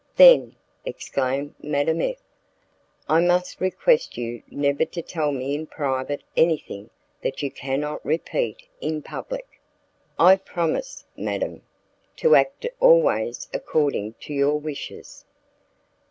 [0.15, 2.15] "Then," exclaimed Madame F,
[3.07, 6.89] "I must request you never to tell me in private anything
[7.21, 9.61] that you cannot repeat in public."
[10.17, 11.61] "I promise, madam,
[12.15, 15.23] to act always according to your wishes."